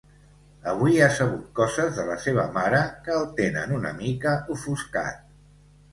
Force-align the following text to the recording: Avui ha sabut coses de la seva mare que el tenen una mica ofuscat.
Avui 0.71 0.95
ha 1.07 1.09
sabut 1.17 1.43
coses 1.59 1.93
de 1.99 2.07
la 2.09 2.17
seva 2.23 2.47
mare 2.57 2.81
que 3.09 3.15
el 3.19 3.29
tenen 3.41 3.77
una 3.79 3.95
mica 4.03 4.37
ofuscat. 4.57 5.25